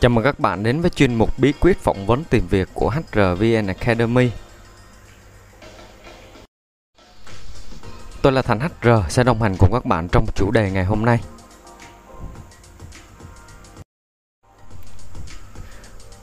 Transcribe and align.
Chào 0.00 0.08
mừng 0.08 0.24
các 0.24 0.40
bạn 0.40 0.62
đến 0.62 0.80
với 0.80 0.90
chuyên 0.90 1.14
mục 1.14 1.38
bí 1.38 1.52
quyết 1.60 1.78
phỏng 1.78 2.06
vấn 2.06 2.24
tìm 2.24 2.46
việc 2.46 2.68
của 2.74 2.90
HRVN 2.90 3.66
Academy. 3.66 4.30
Tôi 8.22 8.32
là 8.32 8.42
Thành 8.42 8.60
HR 8.60 8.88
sẽ 9.08 9.24
đồng 9.24 9.42
hành 9.42 9.56
cùng 9.58 9.72
các 9.72 9.84
bạn 9.84 10.08
trong 10.08 10.26
chủ 10.34 10.50
đề 10.50 10.70
ngày 10.70 10.84
hôm 10.84 11.04
nay. 11.04 11.20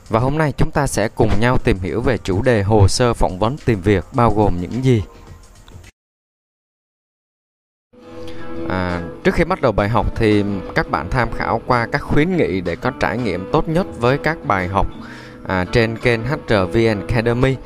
Và 0.08 0.20
hôm 0.20 0.38
nay 0.38 0.52
chúng 0.56 0.70
ta 0.70 0.86
sẽ 0.86 1.08
cùng 1.08 1.40
nhau 1.40 1.58
tìm 1.58 1.78
hiểu 1.78 2.00
về 2.00 2.18
chủ 2.18 2.42
đề 2.42 2.62
hồ 2.62 2.88
sơ 2.88 3.14
phỏng 3.14 3.38
vấn 3.38 3.56
tìm 3.64 3.80
việc, 3.80 4.04
bao 4.12 4.34
gồm 4.34 4.60
những 4.60 4.84
gì. 4.84 5.02
À, 8.68 9.02
trước 9.24 9.34
khi 9.34 9.44
bắt 9.44 9.62
đầu 9.62 9.72
bài 9.72 9.88
học 9.88 10.16
thì 10.16 10.44
các 10.74 10.90
bạn 10.90 11.10
tham 11.10 11.28
khảo 11.32 11.60
qua 11.66 11.86
các 11.92 12.02
khuyến 12.02 12.36
nghị 12.36 12.60
để 12.60 12.76
có 12.76 12.90
trải 13.00 13.18
nghiệm 13.18 13.50
tốt 13.52 13.68
nhất 13.68 13.86
với 14.00 14.18
các 14.18 14.38
bài 14.46 14.68
học 14.68 14.86
à, 15.46 15.64
trên 15.72 15.96
kênh 15.96 16.20
HRVN 16.24 17.00
Academy. 17.08 17.56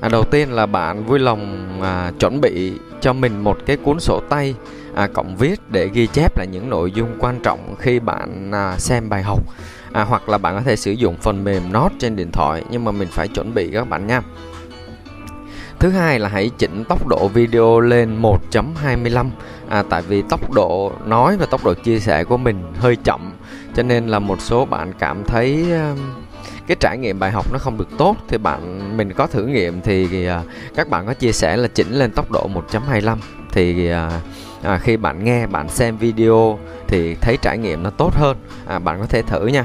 À, 0.00 0.08
đầu 0.08 0.24
tiên 0.30 0.52
là 0.52 0.66
bạn 0.66 1.04
vui 1.04 1.18
lòng 1.18 1.68
à, 1.82 2.12
chuẩn 2.18 2.40
bị 2.40 2.72
cho 3.00 3.12
mình 3.12 3.44
một 3.44 3.58
cái 3.66 3.76
cuốn 3.76 4.00
sổ 4.00 4.20
tay 4.28 4.54
à, 4.94 5.06
cộng 5.06 5.36
viết 5.36 5.60
để 5.68 5.88
ghi 5.92 6.06
chép 6.06 6.38
lại 6.38 6.46
những 6.52 6.70
nội 6.70 6.92
dung 6.92 7.16
quan 7.18 7.40
trọng 7.42 7.74
khi 7.78 7.98
bạn 7.98 8.50
à, 8.52 8.78
xem 8.78 9.08
bài 9.08 9.22
học 9.22 9.40
à, 9.92 10.02
hoặc 10.04 10.28
là 10.28 10.38
bạn 10.38 10.54
có 10.54 10.60
thể 10.60 10.76
sử 10.76 10.92
dụng 10.92 11.16
phần 11.16 11.44
mềm 11.44 11.72
Note 11.72 11.94
trên 11.98 12.16
điện 12.16 12.30
thoại 12.32 12.64
nhưng 12.70 12.84
mà 12.84 12.92
mình 12.92 13.08
phải 13.10 13.28
chuẩn 13.28 13.54
bị 13.54 13.70
các 13.72 13.88
bạn 13.88 14.06
nha. 14.06 14.22
Thứ 15.78 15.90
hai 15.90 16.18
là 16.18 16.28
hãy 16.28 16.50
chỉnh 16.58 16.84
tốc 16.84 17.06
độ 17.06 17.28
video 17.28 17.80
lên 17.80 18.22
1.25 18.22 19.26
à, 19.68 19.82
tại 19.88 20.02
vì 20.02 20.22
tốc 20.22 20.50
độ 20.52 20.92
nói 21.04 21.36
và 21.36 21.46
tốc 21.46 21.64
độ 21.64 21.74
chia 21.74 22.00
sẻ 22.00 22.24
của 22.24 22.36
mình 22.36 22.72
hơi 22.78 22.96
chậm 22.96 23.32
cho 23.74 23.82
nên 23.82 24.06
là 24.06 24.18
một 24.18 24.40
số 24.40 24.64
bạn 24.64 24.92
cảm 24.98 25.24
thấy 25.24 25.64
uh, 25.92 25.98
cái 26.66 26.76
trải 26.80 26.98
nghiệm 26.98 27.18
bài 27.18 27.30
học 27.30 27.52
nó 27.52 27.58
không 27.58 27.78
được 27.78 27.88
tốt. 27.98 28.16
Thì 28.28 28.38
bạn 28.38 28.96
mình 28.96 29.12
có 29.12 29.26
thử 29.26 29.46
nghiệm 29.46 29.80
thì 29.80 30.28
uh, 30.28 30.46
các 30.76 30.88
bạn 30.88 31.06
có 31.06 31.14
chia 31.14 31.32
sẻ 31.32 31.56
là 31.56 31.68
chỉnh 31.68 31.92
lên 31.92 32.10
tốc 32.10 32.30
độ 32.30 32.48
1.25 32.70 33.16
thì 33.52 33.90
uh, 33.90 34.12
à, 34.62 34.78
khi 34.78 34.96
bạn 34.96 35.24
nghe 35.24 35.46
bạn 35.46 35.68
xem 35.68 35.96
video 35.96 36.58
thì 36.88 37.14
thấy 37.14 37.36
trải 37.42 37.58
nghiệm 37.58 37.82
nó 37.82 37.90
tốt 37.90 38.14
hơn. 38.14 38.36
À, 38.66 38.78
bạn 38.78 39.00
có 39.00 39.06
thể 39.06 39.22
thử 39.22 39.46
nha. 39.46 39.64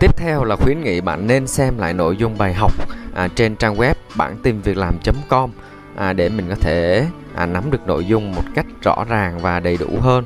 Tiếp 0.00 0.16
theo 0.16 0.44
là 0.44 0.56
khuyến 0.56 0.82
nghị 0.82 1.00
bạn 1.00 1.26
nên 1.26 1.46
xem 1.46 1.78
lại 1.78 1.94
nội 1.94 2.16
dung 2.16 2.38
bài 2.38 2.54
học 2.54 2.72
à, 3.16 3.28
trên 3.28 3.56
trang 3.56 3.76
web 3.76 3.94
bản 4.16 4.36
tin 4.42 4.60
việc 4.60 4.76
làm.com 4.76 5.50
à, 5.96 6.12
để 6.12 6.28
mình 6.28 6.46
có 6.48 6.54
thể 6.54 7.06
à, 7.34 7.46
nắm 7.46 7.70
được 7.70 7.86
nội 7.86 8.04
dung 8.04 8.32
một 8.32 8.44
cách 8.54 8.66
rõ 8.82 9.04
ràng 9.08 9.38
và 9.38 9.60
đầy 9.60 9.76
đủ 9.76 9.98
hơn 10.00 10.24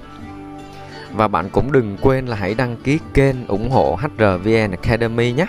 và 1.12 1.28
bạn 1.28 1.48
cũng 1.50 1.72
đừng 1.72 1.96
quên 2.00 2.26
là 2.26 2.36
hãy 2.36 2.54
đăng 2.54 2.76
ký 2.76 2.98
kênh 3.14 3.46
ủng 3.46 3.70
hộ 3.70 3.98
HRVN 4.00 4.70
Academy 4.70 5.32
nhé 5.32 5.46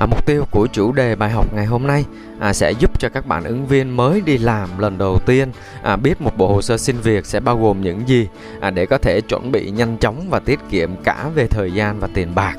À, 0.00 0.06
mục 0.06 0.26
tiêu 0.26 0.44
của 0.50 0.66
chủ 0.66 0.92
đề 0.92 1.16
bài 1.16 1.30
học 1.30 1.54
ngày 1.54 1.66
hôm 1.66 1.86
nay 1.86 2.04
à, 2.38 2.52
sẽ 2.52 2.72
giúp 2.72 3.00
cho 3.00 3.08
các 3.08 3.26
bạn 3.26 3.44
ứng 3.44 3.66
viên 3.66 3.96
mới 3.96 4.20
đi 4.20 4.38
làm 4.38 4.78
lần 4.78 4.98
đầu 4.98 5.18
tiên 5.26 5.52
à, 5.82 5.96
biết 5.96 6.20
một 6.20 6.36
bộ 6.36 6.48
hồ 6.48 6.62
sơ 6.62 6.78
xin 6.78 6.96
việc 7.00 7.26
sẽ 7.26 7.40
bao 7.40 7.58
gồm 7.58 7.80
những 7.80 8.08
gì 8.08 8.28
à, 8.60 8.70
để 8.70 8.86
có 8.86 8.98
thể 8.98 9.20
chuẩn 9.20 9.52
bị 9.52 9.70
nhanh 9.70 9.96
chóng 9.98 10.26
và 10.30 10.38
tiết 10.38 10.60
kiệm 10.70 10.96
cả 11.04 11.30
về 11.34 11.46
thời 11.46 11.72
gian 11.72 12.00
và 12.00 12.08
tiền 12.14 12.34
bạc. 12.34 12.56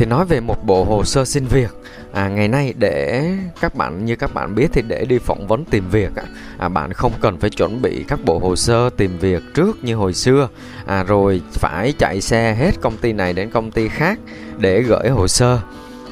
Thì 0.00 0.06
nói 0.06 0.24
về 0.24 0.40
một 0.40 0.64
bộ 0.66 0.84
hồ 0.84 1.04
sơ 1.04 1.24
xin 1.24 1.44
việc. 1.46 1.70
À, 2.12 2.28
ngày 2.28 2.48
nay 2.48 2.74
để 2.78 3.24
các 3.60 3.74
bạn 3.74 4.04
như 4.04 4.16
các 4.16 4.34
bạn 4.34 4.54
biết 4.54 4.70
thì 4.72 4.82
để 4.88 5.04
đi 5.04 5.18
phỏng 5.18 5.46
vấn 5.46 5.64
tìm 5.64 5.88
việc 5.90 6.10
à, 6.58 6.68
bạn 6.68 6.92
không 6.92 7.12
cần 7.20 7.38
phải 7.38 7.50
chuẩn 7.50 7.82
bị 7.82 8.04
các 8.08 8.24
bộ 8.24 8.38
hồ 8.38 8.56
sơ 8.56 8.90
tìm 8.90 9.18
việc 9.18 9.42
trước 9.54 9.84
như 9.84 9.94
hồi 9.94 10.14
xưa. 10.14 10.48
À, 10.86 11.02
rồi 11.02 11.42
phải 11.52 11.92
chạy 11.98 12.20
xe 12.20 12.54
hết 12.54 12.80
công 12.80 12.96
ty 12.96 13.12
này 13.12 13.32
đến 13.32 13.50
công 13.50 13.70
ty 13.70 13.88
khác 13.88 14.18
để 14.58 14.82
gửi 14.82 15.08
hồ 15.08 15.28
sơ. 15.28 15.58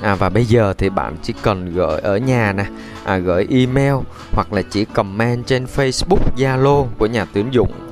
À, 0.02 0.14
và 0.14 0.28
bây 0.28 0.44
giờ 0.44 0.74
thì 0.78 0.88
bạn 0.88 1.16
chỉ 1.22 1.34
cần 1.42 1.74
gửi 1.74 2.00
ở 2.00 2.16
nhà 2.16 2.52
nè 2.52 2.64
à, 3.04 3.16
gửi 3.16 3.46
email 3.50 3.94
hoặc 4.32 4.52
là 4.52 4.62
chỉ 4.70 4.84
comment 4.84 5.46
trên 5.46 5.66
Facebook 5.76 6.36
Zalo 6.36 6.86
của 6.98 7.06
nhà 7.06 7.26
tuyển 7.32 7.48
dụng 7.50 7.87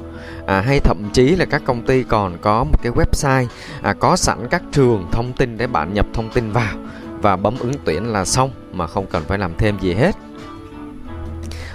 à, 0.47 0.61
hay 0.61 0.81
thậm 0.81 1.11
chí 1.13 1.37
là 1.37 1.45
các 1.45 1.63
công 1.65 1.83
ty 1.83 2.03
còn 2.03 2.39
có 2.41 2.65
một 2.65 2.83
cái 2.83 2.93
website 2.93 3.47
à, 3.83 3.93
có 3.93 4.17
sẵn 4.17 4.39
các 4.51 4.63
trường 4.73 5.07
thông 5.13 5.33
tin 5.33 5.59
để 5.59 5.67
bạn 5.67 5.95
nhập 5.95 6.07
thông 6.15 6.31
tin 6.31 6.53
vào 6.53 6.77
và 7.23 7.37
bấm 7.37 7.59
ứng 7.59 7.73
tuyển 7.85 8.13
là 8.13 8.25
xong 8.25 8.51
mà 8.73 8.87
không 8.87 9.07
cần 9.07 9.25
phải 9.29 9.39
làm 9.39 9.53
thêm 9.59 9.79
gì 9.81 9.95
hết. 9.95 10.17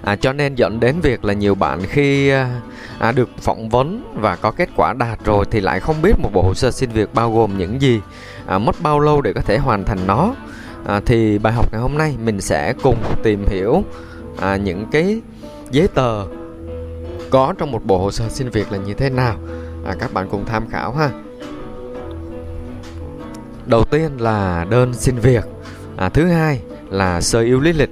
À, 0.02 0.16
cho 0.16 0.34
nên 0.34 0.56
dẫn 0.56 0.80
đến 0.80 1.00
việc 1.02 1.26
là 1.26 1.34
nhiều 1.34 1.56
bạn 1.56 1.80
khi 1.90 2.30
à, 2.30 2.62
à 3.00 3.12
được 3.12 3.30
phỏng 3.38 3.70
vấn 3.70 4.14
và 4.16 4.36
có 4.36 4.52
kết 4.52 4.70
quả 4.76 4.94
đạt 4.94 5.26
rồi 5.26 5.46
thì 5.52 5.60
lại 5.60 5.80
không 5.80 6.02
biết 6.02 6.20
một 6.20 6.30
bộ 6.34 6.42
hồ 6.42 6.54
sơ 6.54 6.72
xin 6.72 6.90
việc 6.90 7.14
bao 7.14 7.32
gồm 7.32 7.58
những 7.58 7.82
gì 7.82 8.02
à, 8.46 8.58
mất 8.58 8.76
bao 8.82 9.00
lâu 9.00 9.22
để 9.22 9.34
có 9.34 9.42
thể 9.42 9.58
hoàn 9.58 9.84
thành 9.84 10.08
nó. 10.08 10.36
À, 10.86 11.02
thì 11.06 11.38
bài 11.38 11.54
học 11.54 11.66
ngày 11.72 11.82
hôm 11.82 11.98
nay 11.98 12.16
mình 12.24 12.42
sẽ 12.42 12.74
cùng 12.84 12.98
tìm 13.24 13.46
hiểu 13.48 13.84
à, 14.42 14.56
những 14.56 14.86
cái 14.92 15.22
giấy 15.72 15.88
tờ 15.88 16.26
có 17.32 17.54
trong 17.58 17.72
một 17.72 17.86
bộ 17.86 17.98
hồ 17.98 18.12
sơ 18.12 18.30
xin 18.30 18.50
việc 18.50 18.72
là 18.72 18.78
như 18.78 18.94
thế 18.94 19.10
nào? 19.10 19.36
À, 19.86 19.96
các 20.00 20.14
bạn 20.14 20.28
cùng 20.32 20.46
tham 20.46 20.70
khảo 20.70 20.92
ha. 20.94 21.10
Đầu 23.66 23.84
tiên 23.84 24.18
là 24.18 24.66
đơn 24.70 24.94
xin 24.94 25.16
việc. 25.16 25.46
À, 25.98 26.10
thứ 26.10 26.26
hai 26.26 26.62
là 26.90 27.22
sơ 27.22 27.42
yếu 27.42 27.60
lý 27.60 27.74
lịch. 27.74 27.90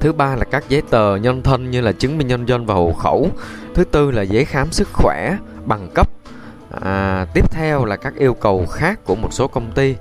Thứ 0.00 0.12
ba 0.12 0.36
là 0.36 0.44
các 0.44 0.64
giấy 0.68 0.82
tờ 0.90 1.16
nhân 1.16 1.42
thân 1.42 1.70
như 1.70 1.80
là 1.80 1.92
chứng 1.92 2.18
minh 2.18 2.28
nhân 2.28 2.48
dân 2.48 2.66
và 2.66 2.74
hộ 2.74 2.92
khẩu. 2.92 3.28
Thứ 3.74 3.84
tư 3.84 4.10
là 4.10 4.22
giấy 4.22 4.44
khám 4.44 4.72
sức 4.72 4.88
khỏe 4.92 5.36
bằng 5.64 5.90
cấp. 5.94 6.08
À, 6.80 7.26
tiếp 7.34 7.50
theo 7.50 7.84
là 7.84 7.96
các 7.96 8.14
yêu 8.14 8.34
cầu 8.34 8.66
khác 8.66 9.04
của 9.04 9.14
một 9.14 9.32
số 9.32 9.48
công 9.48 9.72
ty. 9.72 9.94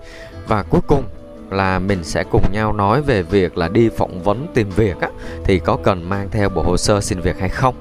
Và 0.47 0.63
cuối 0.63 0.81
cùng 0.87 1.03
là 1.49 1.79
mình 1.79 2.03
sẽ 2.03 2.23
cùng 2.31 2.43
nhau 2.51 2.73
nói 2.73 3.01
về 3.01 3.23
việc 3.23 3.57
là 3.57 3.67
đi 3.67 3.89
phỏng 3.97 4.23
vấn 4.23 4.47
tìm 4.53 4.69
việc 4.69 4.99
á, 5.01 5.09
thì 5.43 5.59
có 5.59 5.77
cần 5.83 6.09
mang 6.09 6.29
theo 6.31 6.49
bộ 6.49 6.63
hồ 6.63 6.77
sơ 6.77 7.01
xin 7.01 7.19
việc 7.19 7.39
hay 7.39 7.49
không? 7.49 7.75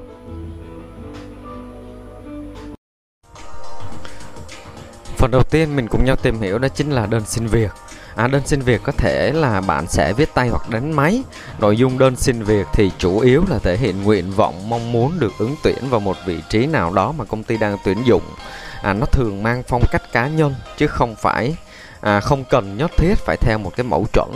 Phần 5.23 5.31
đầu 5.31 5.43
tiên 5.43 5.75
mình 5.75 5.87
cùng 5.87 6.05
nhau 6.05 6.15
tìm 6.15 6.41
hiểu 6.41 6.59
đó 6.59 6.67
chính 6.67 6.91
là 6.91 7.05
đơn 7.05 7.25
xin 7.25 7.47
việc. 7.47 7.71
À, 8.15 8.27
đơn 8.27 8.41
xin 8.45 8.61
việc 8.61 8.81
có 8.83 8.91
thể 8.91 9.31
là 9.31 9.61
bạn 9.61 9.87
sẽ 9.87 10.13
viết 10.13 10.33
tay 10.33 10.49
hoặc 10.49 10.69
đánh 10.69 10.91
máy. 10.91 11.23
Nội 11.59 11.77
dung 11.77 11.97
đơn 11.97 12.15
xin 12.15 12.43
việc 12.43 12.67
thì 12.73 12.91
chủ 12.97 13.19
yếu 13.19 13.43
là 13.49 13.59
thể 13.59 13.77
hiện 13.77 14.03
nguyện 14.03 14.31
vọng 14.31 14.69
mong 14.69 14.91
muốn 14.91 15.19
được 15.19 15.31
ứng 15.39 15.55
tuyển 15.63 15.77
vào 15.89 15.99
một 15.99 16.17
vị 16.25 16.39
trí 16.49 16.65
nào 16.65 16.93
đó 16.93 17.13
mà 17.17 17.25
công 17.25 17.43
ty 17.43 17.57
đang 17.57 17.77
tuyển 17.85 17.97
dụng. 18.05 18.23
À, 18.81 18.93
nó 18.93 19.05
thường 19.05 19.43
mang 19.43 19.63
phong 19.67 19.83
cách 19.91 20.11
cá 20.11 20.27
nhân 20.27 20.55
chứ 20.77 20.87
không 20.87 21.15
phải 21.15 21.55
à, 22.01 22.19
không 22.19 22.43
cần 22.49 22.77
nhất 22.77 22.91
thiết 22.97 23.15
phải 23.17 23.37
theo 23.37 23.57
một 23.57 23.71
cái 23.75 23.83
mẫu 23.83 24.05
chuẩn 24.13 24.31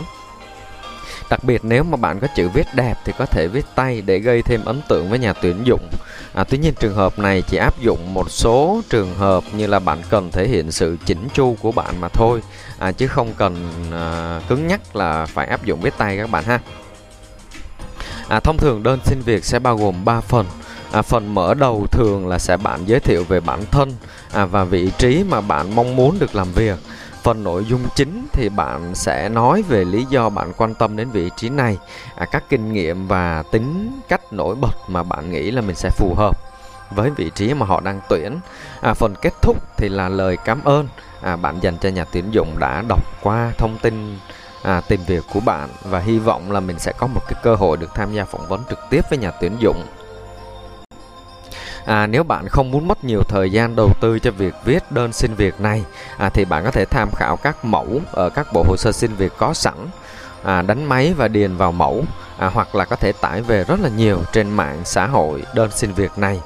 Đặc 1.30 1.44
biệt 1.44 1.64
nếu 1.64 1.82
mà 1.82 1.96
bạn 1.96 2.20
có 2.20 2.26
chữ 2.36 2.48
viết 2.48 2.66
đẹp 2.74 2.94
thì 3.04 3.12
có 3.18 3.26
thể 3.26 3.48
viết 3.48 3.66
tay 3.74 4.02
để 4.06 4.18
gây 4.18 4.42
thêm 4.42 4.64
ấn 4.64 4.80
tượng 4.88 5.10
với 5.10 5.18
nhà 5.18 5.32
tuyển 5.32 5.64
dụng. 5.64 5.88
À, 6.38 6.44
tuy 6.44 6.58
nhiên 6.58 6.74
trường 6.74 6.94
hợp 6.94 7.18
này 7.18 7.42
chỉ 7.42 7.56
áp 7.56 7.80
dụng 7.80 8.14
một 8.14 8.30
số 8.30 8.80
trường 8.90 9.14
hợp 9.14 9.44
như 9.52 9.66
là 9.66 9.78
bạn 9.78 9.98
cần 10.10 10.30
thể 10.30 10.48
hiện 10.48 10.72
sự 10.72 10.96
chỉnh 11.06 11.28
chu 11.34 11.56
của 11.60 11.72
bạn 11.72 12.00
mà 12.00 12.08
thôi, 12.08 12.42
à, 12.78 12.92
chứ 12.92 13.06
không 13.06 13.32
cần 13.38 13.72
à, 13.92 14.40
cứng 14.48 14.66
nhắc 14.66 14.96
là 14.96 15.26
phải 15.26 15.46
áp 15.46 15.64
dụng 15.64 15.80
viết 15.80 15.94
tay 15.98 16.16
các 16.16 16.30
bạn 16.30 16.44
ha. 16.44 16.60
À, 18.28 18.40
thông 18.40 18.56
thường 18.56 18.82
đơn 18.82 18.98
xin 19.04 19.20
việc 19.20 19.44
sẽ 19.44 19.58
bao 19.58 19.76
gồm 19.76 20.04
3 20.04 20.20
phần. 20.20 20.46
À, 20.92 21.02
phần 21.02 21.34
mở 21.34 21.54
đầu 21.54 21.86
thường 21.90 22.28
là 22.28 22.38
sẽ 22.38 22.56
bạn 22.56 22.80
giới 22.86 23.00
thiệu 23.00 23.24
về 23.24 23.40
bản 23.40 23.60
thân 23.70 23.92
à, 24.32 24.44
và 24.44 24.64
vị 24.64 24.90
trí 24.98 25.24
mà 25.28 25.40
bạn 25.40 25.74
mong 25.74 25.96
muốn 25.96 26.18
được 26.18 26.34
làm 26.34 26.52
việc 26.52 26.78
phần 27.28 27.44
nội 27.44 27.64
dung 27.64 27.88
chính 27.94 28.26
thì 28.32 28.48
bạn 28.48 28.94
sẽ 28.94 29.28
nói 29.28 29.62
về 29.68 29.84
lý 29.84 30.04
do 30.04 30.28
bạn 30.28 30.52
quan 30.56 30.74
tâm 30.74 30.96
đến 30.96 31.10
vị 31.10 31.30
trí 31.36 31.48
này 31.48 31.78
à, 32.16 32.26
các 32.30 32.44
kinh 32.48 32.72
nghiệm 32.72 33.08
và 33.08 33.42
tính 33.50 34.00
cách 34.08 34.32
nổi 34.32 34.54
bật 34.60 34.74
mà 34.88 35.02
bạn 35.02 35.30
nghĩ 35.30 35.50
là 35.50 35.60
mình 35.60 35.76
sẽ 35.76 35.90
phù 35.90 36.14
hợp 36.14 36.38
với 36.90 37.10
vị 37.10 37.30
trí 37.34 37.54
mà 37.54 37.66
họ 37.66 37.80
đang 37.80 38.00
tuyển. 38.08 38.38
À, 38.80 38.94
phần 38.94 39.14
kết 39.22 39.32
thúc 39.42 39.56
thì 39.76 39.88
là 39.88 40.08
lời 40.08 40.36
cảm 40.44 40.64
ơn. 40.64 40.88
À, 41.22 41.36
bạn 41.36 41.58
dành 41.60 41.78
cho 41.78 41.88
nhà 41.88 42.04
tuyển 42.04 42.24
dụng 42.30 42.58
đã 42.58 42.82
đọc 42.88 43.04
qua 43.22 43.52
thông 43.58 43.78
tin 43.82 44.18
à, 44.62 44.80
tìm 44.80 45.00
việc 45.06 45.24
của 45.32 45.40
bạn 45.40 45.68
và 45.82 45.98
hy 45.98 46.18
vọng 46.18 46.52
là 46.52 46.60
mình 46.60 46.78
sẽ 46.78 46.92
có 46.98 47.06
một 47.06 47.20
cái 47.28 47.40
cơ 47.42 47.54
hội 47.54 47.76
được 47.76 47.94
tham 47.94 48.12
gia 48.12 48.24
phỏng 48.24 48.48
vấn 48.48 48.62
trực 48.70 48.78
tiếp 48.90 49.04
với 49.10 49.18
nhà 49.18 49.30
tuyển 49.30 49.56
dụng. 49.58 49.86
À, 51.88 52.06
nếu 52.06 52.22
bạn 52.22 52.48
không 52.48 52.70
muốn 52.70 52.88
mất 52.88 53.04
nhiều 53.04 53.22
thời 53.22 53.50
gian 53.50 53.76
đầu 53.76 53.92
tư 54.00 54.18
cho 54.18 54.30
việc 54.30 54.54
viết 54.64 54.92
đơn 54.92 55.12
xin 55.12 55.34
việc 55.34 55.60
này 55.60 55.84
à, 56.18 56.28
thì 56.28 56.44
bạn 56.44 56.64
có 56.64 56.70
thể 56.70 56.84
tham 56.84 57.08
khảo 57.16 57.36
các 57.36 57.64
mẫu 57.64 58.00
ở 58.12 58.30
các 58.30 58.52
bộ 58.52 58.62
hồ 58.62 58.76
sơ 58.76 58.92
xin 58.92 59.14
việc 59.14 59.32
có 59.38 59.54
sẵn. 59.54 59.74
À, 60.42 60.62
đánh 60.62 60.84
máy 60.84 61.14
và 61.16 61.28
điền 61.28 61.56
vào 61.56 61.72
mẫu 61.72 62.04
à, 62.38 62.50
hoặc 62.54 62.74
là 62.74 62.84
có 62.84 62.96
thể 62.96 63.12
tải 63.12 63.42
về 63.42 63.64
rất 63.64 63.80
là 63.80 63.88
nhiều 63.88 64.18
trên 64.32 64.50
mạng 64.50 64.80
xã 64.84 65.06
hội 65.06 65.42
đơn 65.54 65.70
xin 65.70 65.92
việc 65.92 66.18
này. 66.18 66.40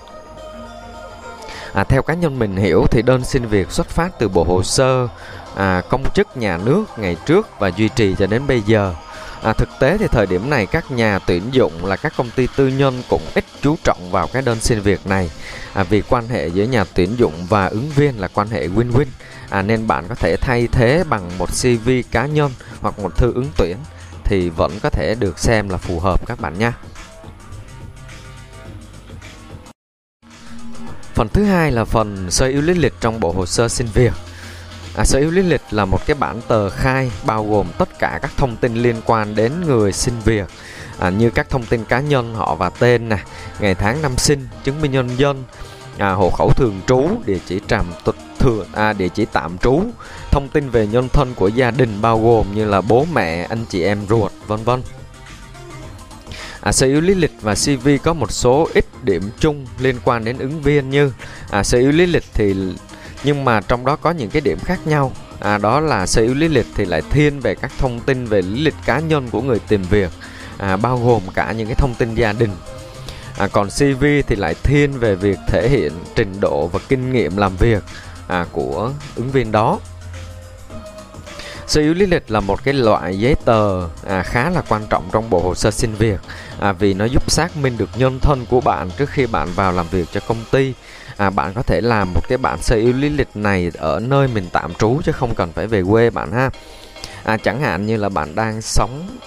À, 1.73 1.85
theo 1.85 2.03
cá 2.03 2.15
nhân 2.15 2.38
mình 2.38 2.56
hiểu 2.56 2.87
thì 2.91 3.03
đơn 3.03 3.25
xin 3.25 3.47
việc 3.47 3.71
xuất 3.71 3.88
phát 3.88 4.19
từ 4.19 4.29
bộ 4.29 4.45
hồ 4.45 4.62
sơ 4.62 5.09
à, 5.55 5.83
công 5.88 6.03
chức 6.15 6.37
nhà 6.37 6.59
nước 6.65 6.85
ngày 6.97 7.17
trước 7.27 7.49
và 7.59 7.69
duy 7.69 7.88
trì 7.88 8.15
cho 8.19 8.27
đến 8.27 8.47
bây 8.47 8.61
giờ. 8.61 8.95
À, 9.43 9.53
thực 9.53 9.69
tế 9.81 9.99
thì 9.99 10.06
thời 10.09 10.27
điểm 10.27 10.50
này 10.50 10.67
các 10.67 10.91
nhà 10.91 11.19
tuyển 11.19 11.43
dụng 11.53 11.85
là 11.85 11.97
các 11.97 12.12
công 12.17 12.31
ty 12.31 12.47
tư 12.56 12.69
nhân 12.69 13.03
cũng 13.09 13.23
ít 13.35 13.44
chú 13.62 13.77
trọng 13.85 14.11
vào 14.11 14.27
cái 14.33 14.43
đơn 14.43 14.61
xin 14.61 14.81
việc 14.81 15.06
này 15.06 15.31
à, 15.73 15.83
vì 15.83 16.03
quan 16.09 16.29
hệ 16.29 16.49
giữa 16.49 16.65
nhà 16.65 16.85
tuyển 16.94 17.19
dụng 17.19 17.47
và 17.49 17.67
ứng 17.67 17.91
viên 17.91 18.21
là 18.21 18.29
quan 18.29 18.49
hệ 18.49 18.69
win-win 18.69 19.06
à, 19.50 19.62
nên 19.62 19.87
bạn 19.87 20.05
có 20.09 20.15
thể 20.15 20.37
thay 20.37 20.69
thế 20.73 21.05
bằng 21.09 21.39
một 21.39 21.49
CV 21.62 21.91
cá 22.11 22.27
nhân 22.27 22.53
hoặc 22.81 22.99
một 22.99 23.17
thư 23.17 23.33
ứng 23.35 23.49
tuyển 23.56 23.77
thì 24.25 24.49
vẫn 24.49 24.79
có 24.83 24.91
thể 24.91 25.15
được 25.21 25.39
xem 25.39 25.69
là 25.69 25.77
phù 25.77 26.00
hợp 26.00 26.27
các 26.27 26.41
bạn 26.41 26.59
nha. 26.59 26.73
Phần 31.15 31.29
thứ 31.29 31.45
hai 31.45 31.73
là 31.73 31.85
phần 31.85 32.31
sơ 32.31 32.47
yếu 32.47 32.61
lý 32.61 32.75
lịch 32.75 32.95
trong 33.00 33.21
bộ 33.21 33.33
hồ 33.33 33.47
sơ 33.47 33.69
xin 33.69 33.87
việc. 33.95 34.12
À, 34.97 35.05
sở 35.05 35.19
yếu 35.19 35.31
lý 35.31 35.43
lịch 35.43 35.62
là 35.71 35.85
một 35.85 36.06
cái 36.06 36.15
bản 36.15 36.41
tờ 36.49 36.71
khai 36.71 37.11
bao 37.27 37.47
gồm 37.50 37.67
tất 37.79 37.99
cả 37.99 38.19
các 38.23 38.31
thông 38.37 38.56
tin 38.56 38.75
liên 38.75 38.97
quan 39.06 39.35
đến 39.35 39.53
người 39.67 39.93
xin 39.93 40.15
việc 40.25 40.49
à, 40.99 41.11
như 41.11 41.31
các 41.31 41.50
thông 41.50 41.67
tin 41.67 41.85
cá 41.85 42.00
nhân 42.00 42.35
họ 42.35 42.55
và 42.55 42.71
tên 42.71 43.09
nè, 43.09 43.19
ngày 43.61 43.75
tháng 43.75 44.03
năm 44.03 44.17
sinh, 44.17 44.49
chứng 44.65 44.81
minh 44.81 44.93
nhân 44.93 45.09
dân, 45.17 45.44
à, 45.99 46.12
hộ 46.12 46.31
khẩu 46.31 46.53
thường 46.53 46.81
trú, 46.87 47.09
địa 47.27 47.39
chỉ 47.47 47.61
trạm 47.69 47.87
thường 48.39 48.67
à, 48.73 48.93
địa 48.93 49.09
chỉ 49.09 49.25
tạm 49.25 49.59
trú, 49.59 49.81
thông 50.31 50.49
tin 50.49 50.71
về 50.71 50.87
nhân 50.87 51.09
thân 51.09 51.35
của 51.35 51.49
gia 51.49 51.71
đình 51.71 52.03
bao 52.03 52.21
gồm 52.21 52.55
như 52.55 52.65
là 52.65 52.81
bố 52.81 53.06
mẹ, 53.12 53.47
anh 53.49 53.65
chị 53.69 53.83
em 53.83 53.99
ruột, 54.09 54.33
vân 54.47 54.65
vân. 54.65 54.83
À, 56.61 56.73
sở 56.73 56.87
yếu 56.87 57.00
lý 57.00 57.15
lịch 57.15 57.33
và 57.41 57.55
CV 57.55 57.88
có 58.03 58.12
một 58.12 58.33
số 58.33 58.69
ít 58.75 58.87
điểm 59.03 59.23
chung 59.41 59.67
liên 59.79 59.97
quan 60.05 60.25
đến 60.25 60.38
ứng 60.38 60.62
viên 60.62 60.91
như 60.91 61.12
à, 61.50 61.62
sở 61.62 61.79
yếu 61.79 61.91
lý 61.91 62.06
lịch 62.06 62.25
thì 62.35 62.55
nhưng 63.25 63.45
mà 63.45 63.61
trong 63.61 63.87
đó 63.87 63.97
có 63.97 64.11
những 64.11 64.31
cái 64.31 64.41
điểm 64.41 64.59
khác 64.65 64.87
nhau. 64.87 65.13
À, 65.41 65.59
đó 65.59 65.81
là 65.81 66.07
sở 66.07 66.23
yếu 66.23 66.35
lý 66.35 66.49
lịch 66.49 66.67
thì 66.75 66.85
lại 66.85 67.03
thiên 67.11 67.41
về 67.41 67.55
các 67.55 67.73
thông 67.79 68.01
tin 68.01 68.27
về 68.27 68.43
lý 68.43 68.61
lịch 68.61 68.75
cá 68.87 69.01
nhân 69.01 69.31
của 69.31 69.43
người 69.43 69.59
tìm 69.59 69.83
việc. 69.83 70.11
À, 70.59 70.77
bao 70.77 70.99
gồm 70.99 71.23
cả 71.35 71.53
những 71.53 71.67
cái 71.67 71.75
thông 71.75 71.95
tin 71.99 72.15
gia 72.15 72.33
đình. 72.33 72.51
À, 73.39 73.49
còn 73.53 73.69
CV 73.69 74.05
thì 74.27 74.37
lại 74.37 74.55
thiên 74.63 74.93
về 74.93 75.15
việc 75.15 75.39
thể 75.49 75.69
hiện 75.69 75.93
trình 76.15 76.41
độ 76.41 76.67
và 76.67 76.81
kinh 76.89 77.13
nghiệm 77.13 77.37
làm 77.37 77.57
việc 77.57 77.83
à, 78.29 78.47
của 78.53 78.91
ứng 79.17 79.31
viên 79.31 79.53
đó. 79.53 79.79
Sơ 81.67 81.81
yếu 81.81 81.95
lý 81.95 82.07
lịch 82.07 82.31
là 82.31 82.41
một 82.41 82.65
cái 82.65 82.75
loại 82.75 83.19
giấy 83.19 83.35
tờ 83.45 83.89
à, 84.07 84.23
khá 84.23 84.51
là 84.51 84.63
quan 84.69 84.83
trọng 84.91 85.09
trong 85.13 85.31
bộ 85.31 85.41
hồ 85.41 85.55
sơ 85.55 85.71
xin 85.71 85.95
việc. 85.95 86.21
À, 86.61 86.73
vì 86.73 86.95
nó 86.95 87.05
giúp 87.05 87.31
xác 87.31 87.57
minh 87.57 87.79
được 87.79 87.89
nhân 87.97 88.19
thân 88.23 88.47
của 88.51 88.61
bạn 88.61 88.91
trước 88.97 89.11
khi 89.11 89.27
bạn 89.27 89.49
vào 89.55 89.73
làm 89.73 89.87
việc 89.91 90.09
cho 90.13 90.21
công 90.29 90.45
ty. 90.51 90.75
À, 91.23 91.31
bạn 91.31 91.53
có 91.55 91.63
thể 91.63 91.81
làm 91.81 92.15
một 92.15 92.29
cái 92.29 92.39
bản 92.39 92.63
sơ 92.63 92.77
yếu 92.77 92.93
lý 92.93 93.09
lịch 93.09 93.29
này 93.35 93.71
ở 93.79 94.01
nơi 94.01 94.29
mình 94.29 94.47
tạm 94.53 94.75
trú 94.75 95.01
chứ 95.05 95.13
không 95.13 95.35
cần 95.35 95.53
phải 95.53 95.67
về 95.67 95.83
quê 95.91 96.11
bạn 96.11 96.33
ha. 96.33 96.51
À, 97.25 97.37
chẳng 97.37 97.61
hạn 97.61 97.87
như 97.87 97.97
là 97.97 98.09
bạn 98.09 98.35
đang 98.35 98.63
sống 98.63 99.19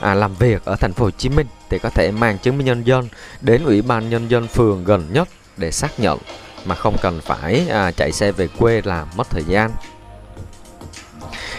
à, 0.00 0.14
làm 0.14 0.34
việc 0.34 0.64
ở 0.64 0.76
thành 0.76 0.92
phố 0.92 1.04
Hồ 1.04 1.10
Chí 1.10 1.28
Minh 1.28 1.46
thì 1.70 1.78
có 1.78 1.90
thể 1.90 2.10
mang 2.10 2.38
chứng 2.38 2.58
minh 2.58 2.66
nhân 2.66 2.86
dân 2.86 3.08
đến 3.40 3.64
ủy 3.64 3.82
ban 3.82 4.10
nhân 4.10 4.30
dân 4.30 4.48
phường 4.48 4.84
gần 4.84 5.12
nhất 5.12 5.28
để 5.56 5.70
xác 5.70 6.00
nhận 6.00 6.18
mà 6.64 6.74
không 6.74 6.96
cần 7.02 7.20
phải 7.20 7.66
à, 7.70 7.90
chạy 7.90 8.12
xe 8.12 8.32
về 8.32 8.48
quê 8.58 8.82
làm 8.84 9.08
mất 9.16 9.30
thời 9.30 9.44
gian. 9.44 9.70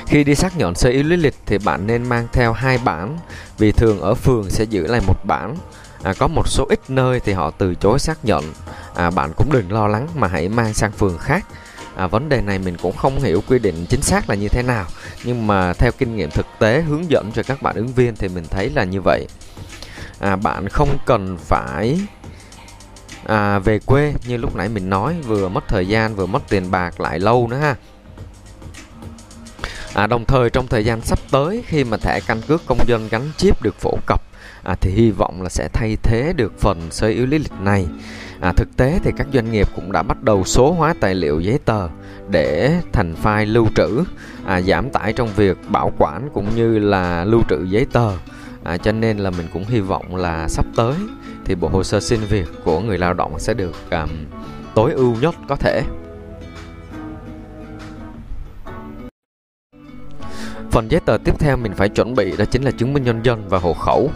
Khi 0.08 0.24
đi 0.24 0.36
xác 0.36 0.58
nhận 0.58 0.76
sơ 0.76 0.90
yếu 0.90 1.04
lý 1.04 1.18
lịch 1.18 1.36
thì 1.46 1.58
bạn 1.58 1.88
nên 1.88 2.10
mang 2.10 2.28
theo 2.34 2.54
hai 2.54 2.78
bản 2.78 3.18
vì 3.58 3.72
thường 3.72 4.02
ở 4.02 4.14
phường 4.14 4.50
sẽ 4.50 4.64
giữ 4.64 4.88
lại 4.88 5.02
một 5.08 5.26
bản. 5.26 5.56
À, 6.04 6.14
có 6.20 6.28
một 6.28 6.48
số 6.48 6.66
ít 6.70 6.80
nơi 6.88 7.20
thì 7.20 7.34
họ 7.34 7.52
từ 7.52 7.76
chối 7.76 8.00
xác 8.00 8.26
nhận. 8.26 8.44
À, 8.95 9.10
bạn 9.10 9.31
cũng 9.36 9.51
đừng 9.51 9.72
lo 9.72 9.88
lắng 9.88 10.07
mà 10.16 10.28
hãy 10.28 10.50
mang 10.50 10.74
sang 10.74 10.92
phường 10.92 11.18
khác. 11.18 11.45
À, 11.95 12.07
vấn 12.07 12.30
đề 12.30 12.42
này 12.42 12.60
mình 12.60 12.78
cũng 12.78 12.95
không 12.95 13.19
hiểu 13.19 13.44
quy 13.48 13.60
định 13.60 13.86
chính 13.90 14.01
xác 14.01 14.30
là 14.30 14.36
như 14.36 14.48
thế 14.48 14.63
nào 14.63 14.86
nhưng 15.24 15.48
mà 15.48 15.74
theo 15.74 15.92
kinh 15.98 16.16
nghiệm 16.16 16.30
thực 16.30 16.45
tế 16.60 16.81
hướng 16.81 17.12
dẫn 17.12 17.31
cho 17.31 17.44
các 17.44 17.62
bạn 17.62 17.75
ứng 17.75 17.88
viên 17.88 18.16
thì 18.16 18.28
mình 18.28 18.45
thấy 18.50 18.69
là 18.69 18.84
như 18.84 19.01
vậy 19.01 19.28
à, 20.19 20.36
bạn 20.36 20.69
không 20.69 20.98
cần 21.06 21.38
phải 21.38 22.00
à, 23.25 23.60
về 23.60 23.80
quê 23.80 24.13
như 24.28 24.38
lúc 24.38 24.56
nãy 24.56 24.69
mình 24.69 24.90
nói 24.90 25.16
vừa 25.28 25.50
mất 25.50 25.63
thời 25.68 25.88
gian 25.88 26.16
vừa 26.16 26.25
mất 26.25 26.44
tiền 26.50 26.72
bạc 26.72 27.00
lại 27.00 27.19
lâu 27.19 27.48
nữa 27.48 27.57
ha 27.57 27.75
À, 29.94 30.07
đồng 30.07 30.25
thời 30.25 30.50
trong 30.50 30.68
thời 30.68 30.86
gian 30.86 31.01
sắp 31.01 31.19
tới 31.31 31.63
khi 31.68 31.84
mà 31.84 31.98
thẻ 31.98 32.19
căn 32.28 32.42
cước 32.48 32.66
công 32.66 32.80
dân 32.88 33.07
gắn 33.12 33.31
chip 33.38 33.62
được 33.62 33.75
phổ 33.80 33.98
cập 34.06 34.23
à, 34.63 34.75
thì 34.81 34.92
hy 34.92 35.12
vọng 35.12 35.42
là 35.42 35.50
sẽ 35.50 35.69
thay 35.74 35.98
thế 36.04 36.33
được 36.38 36.60
phần 36.60 36.92
sơ 36.92 37.07
yếu 37.07 37.25
lý 37.25 37.38
lịch 37.38 37.62
này. 37.62 37.88
À, 38.39 38.51
thực 38.51 38.77
tế 38.77 39.00
thì 39.04 39.12
các 39.18 39.27
doanh 39.33 39.51
nghiệp 39.51 39.68
cũng 39.75 39.92
đã 39.92 40.04
bắt 40.04 40.24
đầu 40.24 40.44
số 40.44 40.71
hóa 40.71 40.94
tài 41.00 41.15
liệu 41.15 41.39
giấy 41.39 41.60
tờ 41.65 41.89
để 42.30 42.80
thành 42.92 43.15
file 43.24 43.54
lưu 43.54 43.68
trữ, 43.75 44.04
à, 44.45 44.62
giảm 44.62 44.89
tải 44.89 45.13
trong 45.13 45.30
việc 45.36 45.57
bảo 45.69 45.92
quản 45.98 46.30
cũng 46.33 46.56
như 46.56 46.80
là 46.80 47.25
lưu 47.25 47.42
trữ 47.50 47.63
giấy 47.63 47.86
tờ. 47.92 48.12
À, 48.63 48.77
cho 48.77 48.92
nên 48.92 49.18
là 49.18 49.30
mình 49.30 49.48
cũng 49.54 49.65
hy 49.65 49.80
vọng 49.80 50.15
là 50.15 50.48
sắp 50.48 50.65
tới 50.75 50.95
thì 51.45 51.56
bộ 51.56 51.68
hồ 51.68 51.83
sơ 51.83 52.00
xin 52.00 52.19
việc 52.19 52.48
của 52.63 52.80
người 52.80 52.98
lao 52.98 53.13
động 53.13 53.39
sẽ 53.39 53.54
được 53.54 53.75
um, 53.92 54.10
tối 54.75 54.92
ưu 54.92 55.15
nhất 55.21 55.36
có 55.48 55.56
thể. 55.56 55.83
Phần 60.71 60.92
giấy 60.92 61.01
tờ 61.06 61.18
tiếp 61.24 61.39
theo 61.39 61.57
mình 61.57 61.74
phải 61.74 61.89
chuẩn 61.89 62.15
bị 62.15 62.38
đó 62.38 62.45
chính 62.45 62.63
là 62.63 62.71
chứng 62.71 62.94
minh 62.94 63.04
nhân 63.04 63.21
dân 63.24 63.50
và 63.50 63.60
hộ 63.60 63.74
khẩu. 63.74 64.12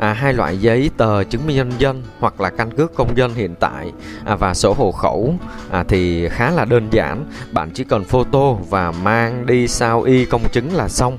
À, 0.00 0.12
hai 0.12 0.32
loại 0.32 0.58
giấy 0.58 0.90
tờ 0.96 1.24
chứng 1.24 1.46
minh 1.46 1.56
nhân 1.56 1.72
dân 1.78 2.02
hoặc 2.18 2.40
là 2.40 2.50
căn 2.50 2.70
cước 2.70 2.94
công 2.94 3.16
dân 3.16 3.34
hiện 3.34 3.54
tại 3.54 3.92
à, 4.24 4.36
và 4.36 4.54
sổ 4.54 4.72
hộ 4.72 4.92
khẩu 4.92 5.34
à, 5.70 5.84
thì 5.88 6.28
khá 6.28 6.50
là 6.50 6.64
đơn 6.64 6.88
giản. 6.90 7.24
Bạn 7.52 7.70
chỉ 7.70 7.84
cần 7.84 8.04
photo 8.04 8.52
và 8.52 8.92
mang 8.92 9.46
đi 9.46 9.68
sao 9.68 10.02
y 10.02 10.24
công 10.24 10.48
chứng 10.52 10.74
là 10.74 10.88
xong. 10.88 11.18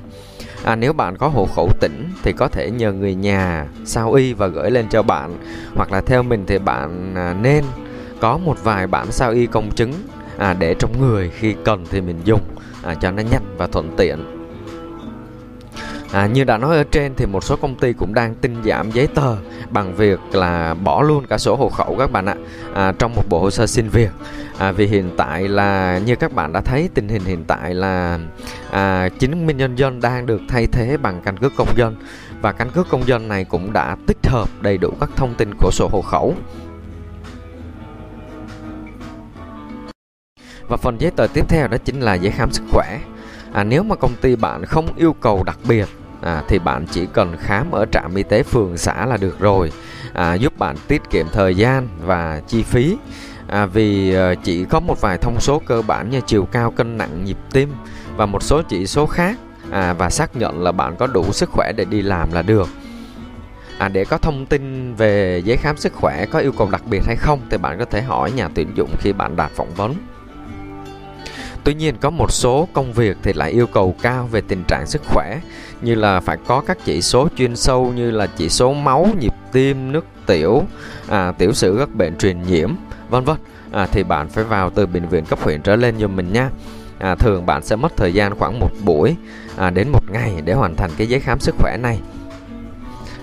À, 0.64 0.76
nếu 0.76 0.92
bạn 0.92 1.16
có 1.16 1.28
hộ 1.28 1.46
khẩu 1.56 1.68
tỉnh 1.80 2.10
thì 2.22 2.32
có 2.32 2.48
thể 2.48 2.70
nhờ 2.70 2.92
người 2.92 3.14
nhà 3.14 3.66
sao 3.84 4.12
y 4.12 4.32
và 4.32 4.46
gửi 4.46 4.70
lên 4.70 4.88
cho 4.88 5.02
bạn 5.02 5.38
hoặc 5.74 5.92
là 5.92 6.00
theo 6.00 6.22
mình 6.22 6.44
thì 6.46 6.58
bạn 6.58 7.14
à, 7.16 7.34
nên 7.42 7.64
có 8.20 8.38
một 8.38 8.64
vài 8.64 8.86
bản 8.86 9.12
sao 9.12 9.32
y 9.32 9.46
công 9.46 9.70
chứng 9.70 9.92
à, 10.38 10.54
để 10.54 10.74
trong 10.78 11.00
người 11.00 11.30
khi 11.38 11.54
cần 11.64 11.84
thì 11.90 12.00
mình 12.00 12.20
dùng 12.24 12.40
à, 12.82 12.94
cho 12.94 13.10
nó 13.10 13.22
nhanh 13.22 13.42
và 13.58 13.66
thuận 13.66 13.96
tiện 13.96 14.31
À, 16.12 16.26
như 16.26 16.44
đã 16.44 16.58
nói 16.58 16.76
ở 16.76 16.84
trên 16.84 17.14
thì 17.14 17.26
một 17.26 17.44
số 17.44 17.56
công 17.56 17.74
ty 17.74 17.92
cũng 17.92 18.14
đang 18.14 18.34
tinh 18.34 18.56
giảm 18.64 18.90
giấy 18.90 19.06
tờ 19.06 19.36
bằng 19.70 19.94
việc 19.94 20.20
là 20.32 20.74
bỏ 20.74 21.02
luôn 21.02 21.26
cả 21.26 21.38
sổ 21.38 21.56
hộ 21.56 21.68
khẩu 21.68 21.96
các 21.98 22.12
bạn 22.12 22.26
ạ 22.26 22.34
à, 22.74 22.92
trong 22.98 23.14
một 23.14 23.22
bộ 23.28 23.38
hồ 23.38 23.50
sơ 23.50 23.66
xin 23.66 23.88
việc. 23.88 24.10
À, 24.58 24.72
vì 24.72 24.86
hiện 24.86 25.10
tại 25.16 25.48
là 25.48 25.98
như 25.98 26.16
các 26.16 26.32
bạn 26.32 26.52
đã 26.52 26.60
thấy 26.60 26.88
tình 26.94 27.08
hình 27.08 27.24
hiện 27.24 27.44
tại 27.44 27.74
là 27.74 28.18
à, 28.70 29.08
chứng 29.08 29.46
minh 29.46 29.56
nhân 29.56 29.76
dân 29.76 30.00
đang 30.00 30.26
được 30.26 30.40
thay 30.48 30.66
thế 30.66 30.96
bằng 30.96 31.20
căn 31.24 31.36
cước 31.36 31.52
công 31.56 31.76
dân. 31.76 31.96
Và 32.40 32.52
căn 32.52 32.70
cước 32.70 32.88
công 32.88 33.06
dân 33.06 33.28
này 33.28 33.44
cũng 33.44 33.72
đã 33.72 33.96
tích 34.06 34.26
hợp 34.26 34.48
đầy 34.60 34.78
đủ 34.78 34.90
các 35.00 35.10
thông 35.16 35.34
tin 35.34 35.54
của 35.58 35.70
sổ 35.72 35.88
hộ 35.92 36.02
khẩu. 36.02 36.34
Và 40.68 40.76
phần 40.76 41.00
giấy 41.00 41.10
tờ 41.10 41.26
tiếp 41.34 41.44
theo 41.48 41.68
đó 41.68 41.76
chính 41.84 42.00
là 42.00 42.14
giấy 42.14 42.32
khám 42.32 42.52
sức 42.52 42.64
khỏe. 42.70 42.98
À, 43.52 43.64
nếu 43.64 43.82
mà 43.82 43.96
công 43.96 44.14
ty 44.20 44.36
bạn 44.36 44.64
không 44.64 44.88
yêu 44.96 45.12
cầu 45.20 45.42
đặc 45.44 45.58
biệt 45.68 45.88
à, 46.22 46.42
thì 46.48 46.58
bạn 46.58 46.86
chỉ 46.90 47.06
cần 47.12 47.36
khám 47.40 47.70
ở 47.70 47.86
trạm 47.92 48.14
y 48.14 48.22
tế 48.22 48.42
phường 48.42 48.76
xã 48.76 49.06
là 49.06 49.16
được 49.16 49.38
rồi. 49.38 49.72
À, 50.12 50.34
giúp 50.34 50.58
bạn 50.58 50.76
tiết 50.88 51.02
kiệm 51.10 51.26
thời 51.32 51.54
gian 51.54 51.88
và 52.00 52.40
chi 52.48 52.62
phí. 52.62 52.96
À, 53.48 53.66
vì 53.66 54.14
ờ, 54.14 54.34
chỉ 54.34 54.64
có 54.64 54.80
một 54.80 55.00
vài 55.00 55.18
thông 55.18 55.40
số 55.40 55.62
cơ 55.66 55.82
bản 55.82 56.10
như 56.10 56.20
chiều 56.26 56.44
cao 56.44 56.70
cân 56.70 56.98
nặng 56.98 57.24
nhịp 57.24 57.38
tim 57.52 57.72
và 58.16 58.26
một 58.26 58.42
số 58.42 58.62
chỉ 58.62 58.86
số 58.86 59.06
khác. 59.06 59.38
À, 59.70 59.92
và 59.92 60.10
xác 60.10 60.36
nhận 60.36 60.62
là 60.62 60.72
bạn 60.72 60.96
có 60.96 61.06
đủ 61.06 61.32
sức 61.32 61.50
khỏe 61.50 61.72
để 61.76 61.84
đi 61.84 62.02
làm 62.02 62.32
là 62.32 62.42
được. 62.42 62.68
À, 63.78 63.88
để 63.88 64.04
có 64.04 64.18
thông 64.18 64.46
tin 64.46 64.94
về 64.94 65.42
giấy 65.44 65.56
khám 65.56 65.76
sức 65.76 65.92
khỏe 65.92 66.26
có 66.26 66.38
yêu 66.38 66.52
cầu 66.52 66.68
đặc 66.70 66.82
biệt 66.90 67.02
hay 67.06 67.16
không 67.16 67.40
thì 67.50 67.56
bạn 67.56 67.78
có 67.78 67.84
thể 67.84 68.02
hỏi 68.02 68.32
nhà 68.32 68.48
tuyển 68.54 68.72
dụng 68.74 68.90
khi 68.98 69.12
bạn 69.12 69.36
đạt 69.36 69.50
phỏng 69.50 69.74
vấn. 69.74 69.94
Tuy 71.64 71.74
nhiên 71.74 71.96
có 72.00 72.10
một 72.10 72.32
số 72.32 72.68
công 72.72 72.92
việc 72.92 73.16
thì 73.22 73.32
lại 73.32 73.50
yêu 73.50 73.66
cầu 73.66 73.94
cao 74.02 74.28
về 74.32 74.40
tình 74.40 74.64
trạng 74.68 74.86
sức 74.86 75.02
khỏe 75.04 75.40
như 75.82 75.94
là 75.94 76.20
phải 76.20 76.36
có 76.46 76.62
các 76.66 76.78
chỉ 76.84 77.02
số 77.02 77.28
chuyên 77.36 77.56
sâu 77.56 77.92
như 77.96 78.10
là 78.10 78.26
chỉ 78.26 78.48
số 78.48 78.72
máu, 78.72 79.08
nhịp 79.20 79.32
tim, 79.52 79.92
nước 79.92 80.04
tiểu, 80.26 80.62
à, 81.08 81.32
tiểu 81.32 81.52
sử 81.52 81.76
các 81.78 81.94
bệnh 81.94 82.16
truyền 82.16 82.42
nhiễm, 82.42 82.70
vân 83.10 83.24
vân. 83.24 83.36
À, 83.72 83.86
thì 83.92 84.02
bạn 84.02 84.28
phải 84.28 84.44
vào 84.44 84.70
từ 84.70 84.86
bệnh 84.86 85.08
viện 85.08 85.24
cấp 85.24 85.38
huyện 85.42 85.62
trở 85.62 85.76
lên 85.76 85.98
giùm 85.98 86.16
mình 86.16 86.32
nha. 86.32 86.50
À, 86.98 87.14
thường 87.14 87.46
bạn 87.46 87.62
sẽ 87.62 87.76
mất 87.76 87.96
thời 87.96 88.14
gian 88.14 88.38
khoảng 88.38 88.58
một 88.60 88.70
buổi 88.84 89.16
à, 89.56 89.70
đến 89.70 89.88
một 89.88 90.10
ngày 90.10 90.32
để 90.44 90.52
hoàn 90.52 90.76
thành 90.76 90.90
cái 90.96 91.06
giấy 91.06 91.20
khám 91.20 91.40
sức 91.40 91.54
khỏe 91.58 91.76
này. 91.76 92.00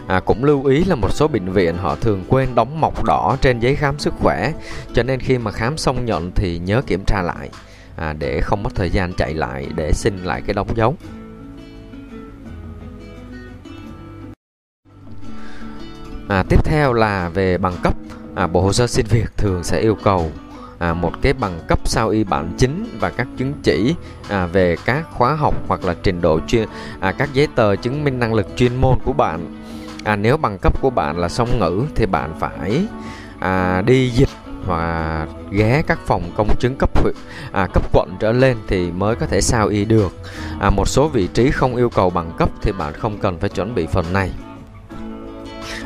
À, 0.07 0.19
cũng 0.19 0.43
lưu 0.43 0.65
ý 0.65 0.83
là 0.83 0.95
một 0.95 1.11
số 1.11 1.27
bệnh 1.27 1.51
viện 1.51 1.77
họ 1.77 1.95
thường 1.95 2.23
quên 2.27 2.55
đóng 2.55 2.81
mộc 2.81 3.03
đỏ 3.03 3.37
trên 3.41 3.59
giấy 3.59 3.75
khám 3.75 3.99
sức 3.99 4.13
khỏe 4.19 4.53
cho 4.93 5.03
nên 5.03 5.19
khi 5.19 5.37
mà 5.37 5.51
khám 5.51 5.77
xong 5.77 6.05
nhận 6.05 6.31
thì 6.35 6.59
nhớ 6.59 6.81
kiểm 6.87 7.03
tra 7.07 7.21
lại 7.21 7.49
à, 7.95 8.13
để 8.19 8.41
không 8.41 8.63
mất 8.63 8.75
thời 8.75 8.89
gian 8.89 9.13
chạy 9.13 9.33
lại 9.33 9.67
để 9.75 9.93
xin 9.93 10.17
lại 10.23 10.41
cái 10.45 10.53
đóng 10.53 10.67
dấu 10.75 10.95
à, 16.29 16.43
tiếp 16.43 16.65
theo 16.65 16.93
là 16.93 17.29
về 17.29 17.57
bằng 17.57 17.73
cấp. 17.83 17.93
À, 18.35 18.47
bộ 18.47 18.61
hồ 18.61 18.73
sơ 18.73 18.87
xin 18.87 19.05
việc 19.09 19.37
thường 19.37 19.63
sẽ 19.63 19.79
yêu 19.79 19.97
cầu 20.03 20.31
à, 20.79 20.93
một 20.93 21.11
cái 21.21 21.33
bằng 21.33 21.59
cấp 21.67 21.79
sao 21.85 22.09
y 22.09 22.23
bản 22.23 22.53
chính 22.57 22.97
và 22.99 23.09
các 23.09 23.27
chứng 23.37 23.53
chỉ 23.63 23.95
à, 24.29 24.45
về 24.45 24.75
các 24.85 25.03
khóa 25.11 25.33
học 25.33 25.55
hoặc 25.67 25.85
là 25.85 25.95
trình 26.03 26.21
độ 26.21 26.39
chuyên 26.47 26.67
à, 26.99 27.11
các 27.11 27.29
giấy 27.33 27.47
tờ 27.55 27.75
chứng 27.75 28.03
minh 28.03 28.19
năng 28.19 28.33
lực 28.33 28.47
chuyên 28.55 28.75
môn 28.75 28.97
của 29.05 29.13
bạn. 29.13 29.55
À, 30.03 30.15
nếu 30.15 30.37
bằng 30.37 30.57
cấp 30.57 30.81
của 30.81 30.89
bạn 30.89 31.17
là 31.17 31.29
song 31.29 31.59
ngữ 31.59 31.83
thì 31.95 32.05
bạn 32.05 32.33
phải 32.39 32.85
à, 33.39 33.81
đi 33.81 34.09
dịch 34.09 34.29
và 34.65 35.27
ghé 35.51 35.81
các 35.87 35.99
phòng 36.05 36.31
công 36.37 36.55
chứng 36.59 36.75
cấp 36.75 36.89
huyện 37.01 37.15
à, 37.51 37.67
cấp 37.73 37.83
quận 37.93 38.15
trở 38.19 38.31
lên 38.31 38.57
thì 38.67 38.91
mới 38.91 39.15
có 39.15 39.25
thể 39.25 39.41
sao 39.41 39.67
y 39.67 39.85
được. 39.85 40.11
À, 40.59 40.69
một 40.69 40.87
số 40.87 41.07
vị 41.07 41.27
trí 41.33 41.51
không 41.51 41.75
yêu 41.75 41.89
cầu 41.89 42.09
bằng 42.09 42.31
cấp 42.37 42.49
thì 42.61 42.71
bạn 42.71 42.93
không 42.93 43.17
cần 43.17 43.39
phải 43.39 43.49
chuẩn 43.49 43.75
bị 43.75 43.87
phần 43.87 44.13
này 44.13 44.31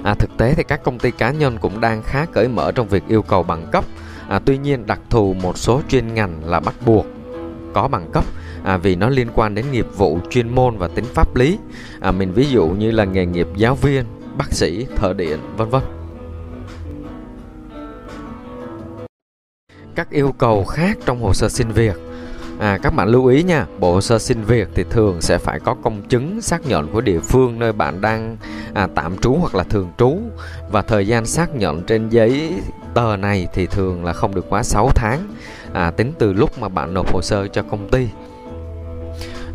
à, 0.04 0.14
thực 0.14 0.38
tế 0.38 0.54
thì 0.54 0.64
các 0.64 0.84
công 0.84 1.00
ty 1.00 1.12
cá 1.12 1.32
nhân 1.32 1.58
cũng 1.62 1.82
đang 1.82 2.04
khá 2.04 2.26
cởi 2.26 2.48
mở 2.48 2.72
trong 2.72 2.88
việc 2.88 3.04
yêu 3.08 3.22
cầu 3.22 3.44
bằng 3.44 3.68
cấp. 3.72 3.86
À, 4.28 4.40
tuy 4.46 4.58
nhiên 4.58 4.86
đặc 4.86 5.00
thù 5.10 5.34
một 5.34 5.58
số 5.58 5.82
chuyên 5.90 6.14
ngành 6.14 6.46
là 6.46 6.60
bắt 6.60 6.76
buộc 6.86 7.06
có 7.74 7.88
bằng 7.88 8.12
cấp 8.12 8.24
à, 8.64 8.78
vì 8.78 8.96
nó 8.96 9.10
liên 9.10 9.28
quan 9.36 9.56
đến 9.56 9.66
nghiệp 9.72 9.88
vụ 9.98 10.20
chuyên 10.30 10.56
môn 10.56 10.78
và 10.78 10.88
tính 10.88 11.06
pháp 11.06 11.36
lý. 11.36 11.60
À, 12.00 12.12
mình 12.12 12.34
ví 12.34 12.46
dụ 12.50 12.68
như 12.68 12.92
là 12.92 13.06
nghề 13.06 13.26
nghiệp 13.26 13.48
giáo 13.56 13.76
viên 13.76 14.06
bác 14.38 14.54
sĩ 14.54 14.88
thợ 14.96 15.14
điện 15.14 15.40
vân 15.58 15.70
vân. 15.70 15.82
Các 19.96 20.10
yêu 20.10 20.32
cầu 20.38 20.66
khác 20.66 20.98
trong 21.06 21.22
hồ 21.22 21.34
sơ 21.34 21.50
xin 21.50 21.72
việc. 21.72 21.96
À, 22.60 22.78
các 22.82 22.94
bạn 22.94 23.08
lưu 23.08 23.26
ý 23.26 23.44
nha, 23.44 23.66
bộ 23.80 23.94
hồ 23.94 24.02
sơ 24.02 24.20
xin 24.20 24.44
việc 24.44 24.68
thì 24.76 24.84
thường 24.90 25.22
sẽ 25.22 25.38
phải 25.38 25.60
có 25.60 25.76
công 25.84 26.02
chứng 26.02 26.42
xác 26.42 26.66
nhận 26.66 26.88
của 26.88 27.02
địa 27.02 27.20
phương 27.20 27.60
nơi 27.60 27.74
bạn 27.74 28.02
đang 28.02 28.38
à, 28.74 28.88
tạm 28.96 29.18
trú 29.18 29.34
hoặc 29.34 29.56
là 29.56 29.64
thường 29.64 29.92
trú 29.98 30.18
và 30.72 30.82
thời 30.82 31.08
gian 31.08 31.26
xác 31.26 31.56
nhận 31.56 31.84
trên 31.84 32.10
giấy 32.10 32.52
tờ 32.94 33.18
này 33.18 33.48
thì 33.54 33.66
thường 33.66 34.06
là 34.06 34.14
không 34.14 34.36
được 34.36 34.46
quá 34.50 34.64
6 34.64 34.90
tháng 34.96 35.28
à, 35.74 35.92
tính 35.92 36.14
từ 36.20 36.34
lúc 36.34 36.60
mà 36.60 36.70
bạn 36.70 36.94
nộp 36.94 37.14
hồ 37.14 37.22
sơ 37.22 37.48
cho 37.48 37.62
công 37.62 37.90
ty. 37.90 38.08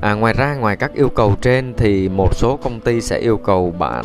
À, 0.01 0.15
ngoài 0.15 0.35
ra 0.35 0.55
ngoài 0.55 0.77
các 0.77 0.95
yêu 0.95 1.09
cầu 1.09 1.37
trên 1.41 1.75
thì 1.77 2.09
một 2.09 2.35
số 2.35 2.57
công 2.57 2.81
ty 2.81 3.01
sẽ 3.01 3.19
yêu 3.19 3.37
cầu 3.37 3.75
bạn 3.79 4.05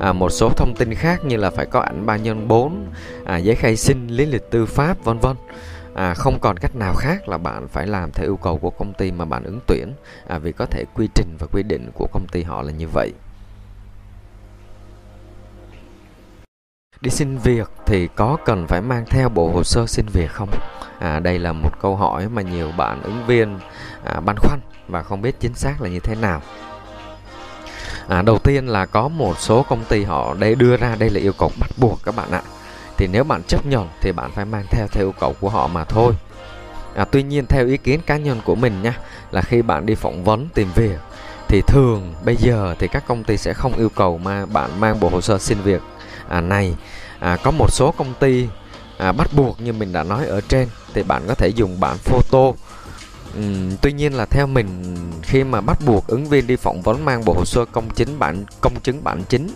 à, 0.00 0.12
một 0.12 0.30
số 0.30 0.50
thông 0.56 0.74
tin 0.78 0.94
khác 0.94 1.24
như 1.24 1.36
là 1.36 1.50
phải 1.50 1.66
có 1.66 1.80
ảnh 1.80 2.06
3 2.06 2.16
nhân 2.16 2.48
4, 2.48 2.86
à, 3.24 3.38
giấy 3.38 3.54
khai 3.54 3.76
sinh, 3.76 4.06
lý 4.06 4.26
lịch 4.26 4.50
tư 4.50 4.66
pháp 4.66 5.04
vân 5.04 5.18
vân 5.18 5.36
à, 5.94 6.14
không 6.14 6.38
còn 6.38 6.56
cách 6.56 6.76
nào 6.76 6.94
khác 6.94 7.28
là 7.28 7.38
bạn 7.38 7.68
phải 7.68 7.86
làm 7.86 8.10
theo 8.12 8.26
yêu 8.26 8.36
cầu 8.36 8.58
của 8.58 8.70
công 8.70 8.92
ty 8.92 9.12
mà 9.12 9.24
bạn 9.24 9.44
ứng 9.44 9.60
tuyển. 9.66 9.92
À, 10.28 10.38
vì 10.38 10.52
có 10.52 10.66
thể 10.66 10.84
quy 10.94 11.08
trình 11.14 11.36
và 11.38 11.46
quy 11.52 11.62
định 11.62 11.90
của 11.94 12.06
công 12.12 12.26
ty 12.32 12.42
họ 12.42 12.62
là 12.62 12.72
như 12.72 12.88
vậy. 12.88 13.12
Đi 17.00 17.10
xin 17.10 17.38
việc 17.38 17.70
thì 17.86 18.08
có 18.16 18.36
cần 18.44 18.66
phải 18.66 18.80
mang 18.80 19.04
theo 19.06 19.28
bộ 19.28 19.50
hồ 19.52 19.64
sơ 19.64 19.86
xin 19.86 20.06
việc 20.06 20.30
không? 20.30 20.48
À, 20.98 21.20
đây 21.20 21.38
là 21.38 21.52
một 21.52 21.80
câu 21.80 21.96
hỏi 21.96 22.28
mà 22.28 22.42
nhiều 22.42 22.72
bạn 22.76 23.02
ứng 23.02 23.26
viên 23.26 23.58
à, 24.04 24.20
băn 24.20 24.36
khoăn 24.38 24.60
và 24.88 25.02
không 25.02 25.22
biết 25.22 25.40
chính 25.40 25.54
xác 25.54 25.82
là 25.82 25.88
như 25.88 26.00
thế 26.00 26.14
nào. 26.14 26.42
À, 28.08 28.22
đầu 28.22 28.38
tiên 28.38 28.66
là 28.66 28.86
có 28.86 29.08
một 29.08 29.38
số 29.38 29.62
công 29.62 29.84
ty 29.84 30.04
họ 30.04 30.34
đây 30.34 30.54
đưa 30.54 30.76
ra 30.76 30.96
đây 30.98 31.10
là 31.10 31.20
yêu 31.20 31.32
cầu 31.38 31.50
bắt 31.60 31.70
buộc 31.76 31.98
các 32.04 32.16
bạn 32.16 32.30
ạ 32.30 32.42
thì 33.00 33.06
nếu 33.06 33.24
bạn 33.24 33.42
chấp 33.42 33.66
nhận 33.66 33.88
thì 34.00 34.12
bạn 34.12 34.30
phải 34.34 34.44
mang 34.44 34.64
theo 34.70 34.86
theo 34.86 35.04
yêu 35.04 35.14
cầu 35.20 35.34
của 35.40 35.48
họ 35.48 35.66
mà 35.66 35.84
thôi. 35.84 36.12
À, 36.94 37.04
tuy 37.04 37.22
nhiên 37.22 37.46
theo 37.46 37.66
ý 37.66 37.76
kiến 37.76 38.00
cá 38.06 38.16
nhân 38.16 38.40
của 38.44 38.54
mình 38.54 38.82
nha 38.82 38.98
là 39.30 39.42
khi 39.42 39.62
bạn 39.62 39.86
đi 39.86 39.94
phỏng 39.94 40.24
vấn 40.24 40.48
tìm 40.54 40.68
việc 40.74 40.98
thì 41.48 41.62
thường 41.66 42.14
bây 42.24 42.36
giờ 42.36 42.74
thì 42.78 42.88
các 42.88 43.04
công 43.06 43.24
ty 43.24 43.36
sẽ 43.36 43.54
không 43.54 43.72
yêu 43.76 43.88
cầu 43.88 44.18
mà 44.18 44.46
bạn 44.46 44.80
mang 44.80 45.00
bộ 45.00 45.08
hồ 45.08 45.20
sơ 45.20 45.38
xin 45.38 45.60
việc. 45.60 45.82
À, 46.28 46.40
này 46.40 46.74
à, 47.18 47.36
có 47.42 47.50
một 47.50 47.72
số 47.72 47.94
công 47.96 48.14
ty 48.20 48.48
à, 48.98 49.12
bắt 49.12 49.30
buộc 49.36 49.60
như 49.60 49.72
mình 49.72 49.92
đã 49.92 50.02
nói 50.02 50.26
ở 50.26 50.40
trên 50.40 50.68
thì 50.94 51.02
bạn 51.02 51.22
có 51.28 51.34
thể 51.34 51.48
dùng 51.48 51.80
bản 51.80 51.96
photo 51.98 52.52
Uhm, 53.38 53.76
tuy 53.82 53.92
nhiên 53.92 54.14
là 54.14 54.26
theo 54.26 54.46
mình 54.46 54.96
khi 55.22 55.44
mà 55.44 55.60
bắt 55.60 55.78
buộc 55.86 56.06
ứng 56.06 56.26
viên 56.26 56.46
đi 56.46 56.56
phỏng 56.56 56.82
vấn 56.82 57.04
mang 57.04 57.24
bộ 57.24 57.32
hồ 57.32 57.44
sơ 57.44 57.64
công 57.64 57.90
chính 57.90 58.18
bản 58.18 58.44
công 58.60 58.80
chứng 58.82 59.04
bản 59.04 59.22
chính 59.28 59.48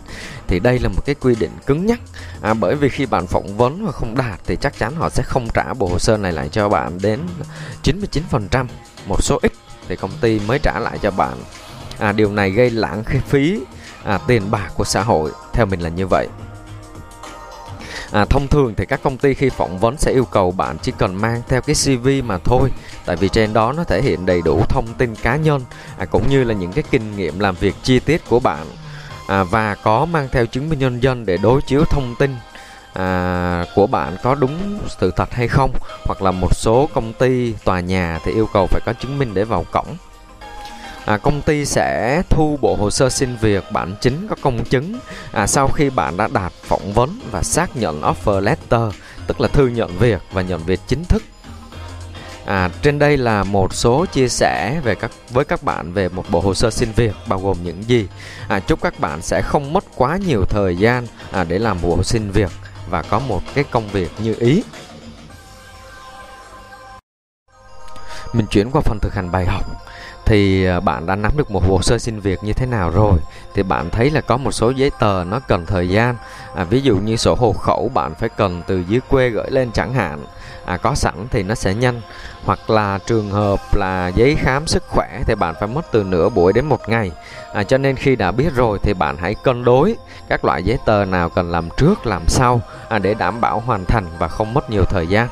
thì 0.46 0.60
đây 0.60 0.78
là 0.78 0.88
một 0.88 1.02
cái 1.06 1.14
quy 1.14 1.34
định 1.34 1.50
cứng 1.66 1.86
nhắc. 1.86 2.00
À, 2.40 2.54
bởi 2.54 2.74
vì 2.74 2.88
khi 2.88 3.06
bạn 3.06 3.26
phỏng 3.26 3.56
vấn 3.56 3.84
mà 3.84 3.92
không 3.92 4.16
đạt 4.16 4.40
thì 4.46 4.56
chắc 4.60 4.78
chắn 4.78 4.94
họ 4.96 5.08
sẽ 5.08 5.22
không 5.22 5.48
trả 5.54 5.74
bộ 5.74 5.86
hồ 5.86 5.98
sơ 5.98 6.16
này 6.16 6.32
lại 6.32 6.48
cho 6.48 6.68
bạn 6.68 6.98
đến 7.02 7.20
99% 7.82 8.66
một 9.06 9.22
số 9.22 9.38
ít 9.42 9.52
thì 9.88 9.96
công 9.96 10.10
ty 10.20 10.40
mới 10.46 10.58
trả 10.58 10.78
lại 10.80 10.98
cho 11.02 11.10
bạn. 11.10 11.38
À, 11.98 12.12
điều 12.12 12.32
này 12.32 12.50
gây 12.50 12.70
lãng 12.70 13.04
phí 13.28 13.60
à, 14.04 14.18
tiền 14.26 14.50
bạc 14.50 14.70
của 14.76 14.84
xã 14.84 15.02
hội 15.02 15.30
theo 15.52 15.66
mình 15.66 15.80
là 15.80 15.88
như 15.88 16.06
vậy. 16.06 16.28
À, 18.12 18.24
thông 18.24 18.48
thường 18.48 18.74
thì 18.76 18.86
các 18.86 19.00
công 19.02 19.16
ty 19.16 19.34
khi 19.34 19.48
phỏng 19.48 19.78
vấn 19.78 19.96
sẽ 19.98 20.12
yêu 20.12 20.24
cầu 20.24 20.50
bạn 20.50 20.76
chỉ 20.82 20.92
cần 20.98 21.14
mang 21.14 21.42
theo 21.48 21.60
cái 21.60 21.74
CV 21.74 22.08
mà 22.24 22.38
thôi 22.38 22.70
tại 23.06 23.16
vì 23.16 23.28
trên 23.28 23.52
đó 23.52 23.72
nó 23.72 23.84
thể 23.84 24.02
hiện 24.02 24.26
đầy 24.26 24.42
đủ 24.44 24.62
thông 24.68 24.86
tin 24.98 25.14
cá 25.14 25.36
nhân 25.36 25.60
à, 25.98 26.04
cũng 26.04 26.28
như 26.28 26.44
là 26.44 26.54
những 26.54 26.72
cái 26.72 26.84
kinh 26.90 27.16
nghiệm 27.16 27.38
làm 27.38 27.54
việc 27.54 27.74
chi 27.82 28.00
tiết 28.00 28.28
của 28.28 28.40
bạn. 28.40 28.66
À, 29.28 29.44
và 29.44 29.74
có 29.74 30.04
mang 30.04 30.28
theo 30.32 30.46
chứng 30.46 30.68
minh 30.68 30.78
nhân 30.78 31.02
dân 31.02 31.26
để 31.26 31.36
đối 31.36 31.62
chiếu 31.62 31.84
thông 31.84 32.14
tin 32.18 32.36
à, 32.92 33.64
của 33.74 33.86
bạn 33.86 34.16
có 34.22 34.34
đúng 34.34 34.78
sự 35.00 35.10
thật 35.16 35.32
hay 35.32 35.48
không 35.48 35.72
hoặc 36.04 36.22
là 36.22 36.30
một 36.30 36.56
số 36.56 36.88
công 36.94 37.12
ty 37.12 37.52
tòa 37.64 37.80
nhà 37.80 38.18
thì 38.24 38.32
yêu 38.32 38.48
cầu 38.52 38.66
phải 38.66 38.80
có 38.86 38.92
chứng 38.92 39.18
minh 39.18 39.34
để 39.34 39.44
vào 39.44 39.66
cổng 39.72 39.96
à, 41.04 41.16
công 41.16 41.42
ty 41.42 41.64
sẽ 41.64 42.22
thu 42.30 42.58
bộ 42.60 42.76
hồ 42.76 42.90
sơ 42.90 43.10
xin 43.10 43.36
việc 43.36 43.64
bản 43.72 43.94
chính 44.00 44.28
có 44.28 44.36
công 44.40 44.64
chứng 44.64 44.98
à, 45.32 45.46
sau 45.46 45.68
khi 45.68 45.90
bạn 45.90 46.16
đã 46.16 46.28
đạt 46.32 46.52
phỏng 46.52 46.92
vấn 46.92 47.20
và 47.30 47.42
xác 47.42 47.76
nhận 47.76 48.02
offer 48.02 48.40
letter 48.40 48.82
tức 49.26 49.40
là 49.40 49.48
thư 49.48 49.66
nhận 49.66 49.98
việc 49.98 50.22
và 50.32 50.42
nhận 50.42 50.64
việc 50.64 50.80
chính 50.86 51.04
thức 51.04 51.22
À, 52.46 52.70
trên 52.82 52.98
đây 52.98 53.16
là 53.16 53.44
một 53.44 53.74
số 53.74 54.06
chia 54.06 54.28
sẻ 54.28 54.80
về 54.84 54.94
các 54.94 55.10
với 55.30 55.44
các 55.44 55.62
bạn 55.62 55.92
về 55.92 56.08
một 56.08 56.24
bộ 56.30 56.40
hồ 56.40 56.54
sơ 56.54 56.70
xin 56.70 56.92
việc 56.92 57.14
bao 57.28 57.38
gồm 57.38 57.56
những 57.62 57.82
gì. 57.88 58.08
À, 58.48 58.60
chúc 58.60 58.82
các 58.82 59.00
bạn 59.00 59.22
sẽ 59.22 59.42
không 59.42 59.72
mất 59.72 59.84
quá 59.96 60.16
nhiều 60.26 60.44
thời 60.48 60.76
gian 60.76 61.06
à, 61.32 61.44
để 61.44 61.58
làm 61.58 61.78
bộ 61.82 61.96
hồ 61.96 62.02
xin 62.02 62.30
việc 62.30 62.50
và 62.90 63.02
có 63.02 63.18
một 63.18 63.42
cái 63.54 63.64
công 63.70 63.88
việc 63.88 64.10
như 64.18 64.34
ý. 64.38 64.62
Mình 68.32 68.46
chuyển 68.50 68.70
qua 68.70 68.82
phần 68.84 68.98
thực 69.02 69.14
hành 69.14 69.30
bài 69.30 69.46
học 69.46 69.64
thì 70.26 70.64
à, 70.66 70.80
bạn 70.80 71.06
đã 71.06 71.16
nắm 71.16 71.32
được 71.36 71.50
một 71.50 71.62
hồ 71.68 71.82
sơ 71.82 71.98
xin 71.98 72.20
việc 72.20 72.44
như 72.44 72.52
thế 72.52 72.66
nào 72.66 72.90
rồi? 72.90 73.18
Thì 73.54 73.62
bạn 73.62 73.90
thấy 73.90 74.10
là 74.10 74.20
có 74.20 74.36
một 74.36 74.52
số 74.52 74.70
giấy 74.70 74.90
tờ 74.98 75.24
nó 75.24 75.40
cần 75.40 75.66
thời 75.66 75.88
gian. 75.88 76.16
À, 76.54 76.64
ví 76.64 76.80
dụ 76.80 76.96
như 76.96 77.16
sổ 77.16 77.34
hộ 77.34 77.52
khẩu 77.52 77.90
bạn 77.94 78.14
phải 78.14 78.28
cần 78.28 78.62
từ 78.66 78.84
dưới 78.88 79.00
quê 79.08 79.30
gửi 79.30 79.50
lên 79.50 79.70
chẳng 79.72 79.94
hạn. 79.94 80.24
À, 80.64 80.76
có 80.76 80.94
sẵn 80.94 81.14
thì 81.30 81.42
nó 81.42 81.54
sẽ 81.54 81.74
nhanh. 81.74 82.00
Hoặc 82.44 82.70
là 82.70 82.98
trường 83.06 83.30
hợp 83.30 83.76
là 83.76 84.08
giấy 84.08 84.36
khám 84.38 84.66
sức 84.66 84.82
khỏe 84.88 85.22
thì 85.26 85.34
bạn 85.34 85.54
phải 85.60 85.68
mất 85.68 85.86
từ 85.92 86.02
nửa 86.02 86.28
buổi 86.28 86.52
đến 86.52 86.66
một 86.66 86.88
ngày. 86.88 87.10
À, 87.52 87.62
cho 87.62 87.78
nên 87.78 87.96
khi 87.96 88.16
đã 88.16 88.30
biết 88.30 88.54
rồi 88.54 88.78
thì 88.82 88.94
bạn 88.94 89.16
hãy 89.16 89.34
cân 89.34 89.64
đối 89.64 89.96
các 90.28 90.44
loại 90.44 90.62
giấy 90.62 90.78
tờ 90.86 91.04
nào 91.04 91.28
cần 91.28 91.50
làm 91.50 91.68
trước 91.76 92.06
làm 92.06 92.22
sau 92.28 92.60
à, 92.88 92.98
để 92.98 93.14
đảm 93.14 93.40
bảo 93.40 93.60
hoàn 93.60 93.84
thành 93.84 94.06
và 94.18 94.28
không 94.28 94.54
mất 94.54 94.70
nhiều 94.70 94.84
thời 94.90 95.06
gian. 95.06 95.28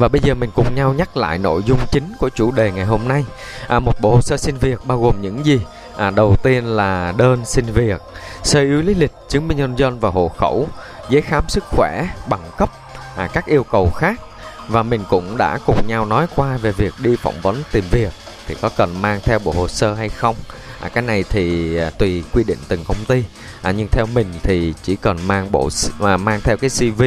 Và 0.00 0.08
bây 0.08 0.20
giờ 0.20 0.34
mình 0.34 0.50
cùng 0.54 0.74
nhau 0.74 0.92
nhắc 0.92 1.16
lại 1.16 1.38
nội 1.38 1.62
dung 1.66 1.78
chính 1.90 2.12
của 2.18 2.28
chủ 2.28 2.52
đề 2.52 2.72
ngày 2.72 2.84
hôm 2.84 3.08
nay. 3.08 3.24
À, 3.68 3.80
một 3.80 4.00
bộ 4.00 4.14
hồ 4.14 4.22
sơ 4.22 4.36
xin 4.36 4.56
việc 4.56 4.86
bao 4.86 5.00
gồm 5.00 5.22
những 5.22 5.46
gì? 5.46 5.60
À, 5.96 6.10
đầu 6.10 6.36
tiên 6.42 6.64
là 6.64 7.12
đơn 7.16 7.44
xin 7.44 7.64
việc, 7.64 8.00
sơ 8.42 8.60
yếu 8.60 8.82
lý 8.82 8.94
lịch, 8.94 9.12
chứng 9.28 9.48
minh 9.48 9.58
nhân 9.58 9.78
dân 9.78 9.98
và 9.98 10.10
hộ 10.10 10.28
khẩu, 10.28 10.68
giấy 11.10 11.22
khám 11.22 11.48
sức 11.48 11.64
khỏe, 11.64 12.08
bằng 12.28 12.40
cấp, 12.58 12.70
à, 13.16 13.28
các 13.32 13.46
yêu 13.46 13.64
cầu 13.64 13.90
khác. 13.96 14.20
Và 14.68 14.82
mình 14.82 15.04
cũng 15.10 15.36
đã 15.36 15.58
cùng 15.66 15.86
nhau 15.86 16.06
nói 16.06 16.26
qua 16.36 16.56
về 16.56 16.72
việc 16.72 16.94
đi 16.98 17.16
phỏng 17.16 17.40
vấn 17.42 17.62
tìm 17.72 17.84
việc 17.90 18.12
thì 18.46 18.54
có 18.60 18.70
cần 18.76 19.02
mang 19.02 19.20
theo 19.24 19.38
bộ 19.38 19.52
hồ 19.52 19.68
sơ 19.68 19.94
hay 19.94 20.08
không. 20.08 20.36
À, 20.80 20.88
cái 20.88 21.02
này 21.02 21.24
thì 21.30 21.76
à, 21.76 21.90
tùy 21.90 22.24
quy 22.32 22.44
định 22.44 22.58
từng 22.68 22.84
công 22.84 23.04
ty. 23.08 23.24
À, 23.62 23.70
nhưng 23.70 23.88
theo 23.88 24.06
mình 24.06 24.26
thì 24.42 24.74
chỉ 24.82 24.96
cần 24.96 25.16
mang 25.26 25.52
bộ 25.52 25.68
mà 25.98 26.16
mang 26.16 26.40
theo 26.40 26.56
cái 26.56 26.70
CV 26.70 27.02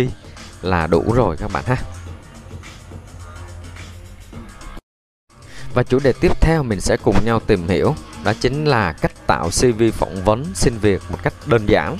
là 0.62 0.88
đủ 0.88 1.04
rồi 1.14 1.38
các 1.38 1.52
bạn 1.54 1.64
ha. 1.68 1.78
Và 5.74 5.84
chủ 5.84 6.00
đề 6.00 6.14
tiếp 6.14 6.42
theo 6.42 6.64
mình 6.64 6.82
sẽ 6.82 6.98
cùng 7.04 7.26
nhau 7.26 7.40
tìm 7.40 7.68
hiểu 7.68 7.96
đó 8.24 8.34
chính 8.42 8.66
là 8.66 8.92
cách 8.92 9.28
tạo 9.28 9.50
CV 9.50 9.84
phỏng 9.94 10.24
vấn 10.24 10.46
xin 10.56 10.78
việc 10.78 11.02
một 11.10 11.18
cách 11.24 11.34
đơn 11.46 11.66
giản. 11.66 11.98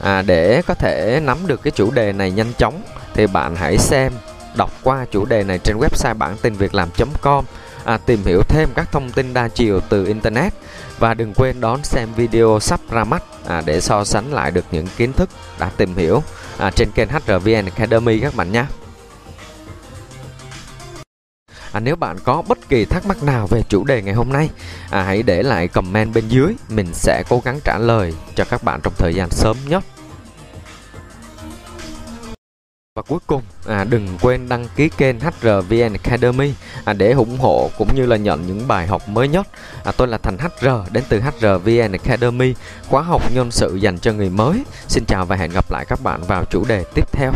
À, 0.00 0.22
để 0.22 0.62
có 0.66 0.74
thể 0.74 1.20
nắm 1.24 1.38
được 1.46 1.62
cái 1.62 1.70
chủ 1.70 1.90
đề 1.90 2.12
này 2.12 2.30
nhanh 2.30 2.52
chóng 2.58 2.82
thì 3.14 3.26
bạn 3.26 3.56
hãy 3.56 3.78
xem 3.78 4.12
đọc 4.56 4.70
qua 4.82 5.06
chủ 5.10 5.24
đề 5.24 5.44
này 5.44 5.58
trên 5.58 5.76
website 5.76 6.14
bản 6.14 6.36
tin 6.42 6.54
việc 6.54 6.74
làm.com 6.74 7.44
à, 7.84 7.98
tìm 7.98 8.24
hiểu 8.24 8.42
thêm 8.48 8.68
các 8.74 8.92
thông 8.92 9.10
tin 9.10 9.34
đa 9.34 9.48
chiều 9.48 9.80
từ 9.88 10.06
internet 10.06 10.52
và 10.98 11.14
đừng 11.14 11.34
quên 11.34 11.60
đón 11.60 11.84
xem 11.84 12.08
video 12.16 12.58
sắp 12.60 12.80
ra 12.90 13.04
mắt 13.04 13.22
à, 13.46 13.62
để 13.66 13.80
so 13.80 14.04
sánh 14.04 14.34
lại 14.34 14.50
được 14.50 14.64
những 14.70 14.86
kiến 14.96 15.12
thức 15.12 15.28
đã 15.58 15.70
tìm 15.76 15.96
hiểu 15.96 16.22
à, 16.58 16.70
trên 16.70 16.90
kênh 16.94 17.08
HRVN 17.08 17.64
Academy 17.64 18.18
các 18.18 18.34
bạn 18.34 18.52
nhé. 18.52 18.64
À, 21.72 21.80
nếu 21.80 21.96
bạn 21.96 22.16
có 22.24 22.42
bất 22.48 22.68
kỳ 22.68 22.84
thắc 22.84 23.06
mắc 23.06 23.22
nào 23.22 23.46
về 23.46 23.62
chủ 23.68 23.84
đề 23.84 24.02
ngày 24.02 24.14
hôm 24.14 24.28
nay, 24.32 24.50
à, 24.90 25.02
hãy 25.02 25.22
để 25.22 25.42
lại 25.42 25.68
comment 25.68 26.14
bên 26.14 26.28
dưới, 26.28 26.54
mình 26.68 26.94
sẽ 26.94 27.22
cố 27.28 27.42
gắng 27.44 27.60
trả 27.64 27.78
lời 27.78 28.14
cho 28.34 28.44
các 28.44 28.64
bạn 28.64 28.80
trong 28.82 28.92
thời 28.98 29.14
gian 29.14 29.30
sớm 29.30 29.56
nhất. 29.66 29.84
Và 32.96 33.02
cuối 33.02 33.18
cùng, 33.26 33.42
à, 33.66 33.84
đừng 33.84 34.08
quên 34.22 34.48
đăng 34.48 34.66
ký 34.76 34.88
kênh 34.96 35.16
HRVN 35.20 35.92
Academy 35.92 36.54
à, 36.84 36.92
để 36.92 37.12
ủng 37.12 37.38
hộ 37.38 37.70
cũng 37.78 37.88
như 37.94 38.06
là 38.06 38.16
nhận 38.16 38.46
những 38.46 38.68
bài 38.68 38.86
học 38.86 39.08
mới 39.08 39.28
nhất. 39.28 39.46
À, 39.84 39.92
tôi 39.92 40.08
là 40.08 40.18
Thành 40.18 40.38
HR 40.38 40.68
đến 40.92 41.04
từ 41.08 41.20
HRVN 41.20 41.92
Academy, 41.92 42.54
khóa 42.88 43.02
học 43.02 43.22
nhân 43.34 43.50
sự 43.50 43.76
dành 43.76 43.98
cho 43.98 44.12
người 44.12 44.30
mới. 44.30 44.64
Xin 44.88 45.04
chào 45.04 45.24
và 45.24 45.36
hẹn 45.36 45.50
gặp 45.50 45.70
lại 45.70 45.84
các 45.88 46.02
bạn 46.02 46.22
vào 46.22 46.44
chủ 46.44 46.64
đề 46.68 46.84
tiếp 46.94 47.12
theo. 47.12 47.32